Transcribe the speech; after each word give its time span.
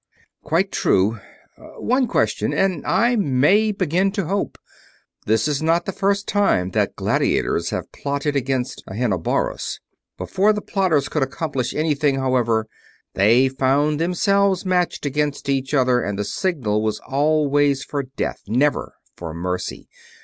"Quite 0.41 0.71
true. 0.71 1.19
One 1.77 2.07
question, 2.07 2.55
and 2.55 2.83
I 2.87 3.13
too 3.13 3.21
may 3.21 3.71
begin 3.71 4.11
to 4.13 4.25
hope. 4.25 4.57
This 5.27 5.47
is 5.47 5.61
not 5.61 5.85
the 5.85 5.91
first 5.91 6.27
time 6.27 6.71
that 6.71 6.95
gladiators 6.95 7.69
have 7.69 7.91
plotted 7.91 8.35
against 8.35 8.83
Ahenobarbus. 8.87 9.79
Before 10.17 10.53
the 10.53 10.61
plotters 10.61 11.07
could 11.07 11.21
accomplish 11.21 11.75
anything, 11.75 12.15
however, 12.15 12.65
they 13.13 13.47
found 13.47 13.99
themselves 13.99 14.65
matched 14.65 15.05
against 15.05 15.47
each 15.49 15.71
other 15.71 16.01
and 16.01 16.17
the 16.17 16.25
signal 16.25 16.81
was 16.81 16.97
always 17.07 17.83
for 17.83 18.01
death, 18.01 18.41
never 18.47 18.95
for 19.15 19.35
mercy. 19.35 19.87